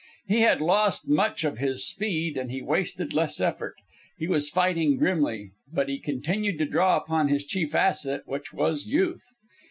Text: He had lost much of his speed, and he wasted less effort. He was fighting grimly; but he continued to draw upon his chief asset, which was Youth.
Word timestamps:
He 0.25 0.39
had 0.39 0.61
lost 0.61 1.07
much 1.07 1.43
of 1.43 1.59
his 1.59 1.85
speed, 1.87 2.35
and 2.35 2.49
he 2.49 2.63
wasted 2.63 3.13
less 3.13 3.39
effort. 3.39 3.75
He 4.17 4.25
was 4.27 4.49
fighting 4.49 4.97
grimly; 4.97 5.51
but 5.71 5.89
he 5.89 5.99
continued 5.99 6.57
to 6.57 6.65
draw 6.65 6.97
upon 6.97 7.27
his 7.27 7.45
chief 7.45 7.75
asset, 7.75 8.23
which 8.25 8.51
was 8.51 8.87
Youth. 8.87 9.25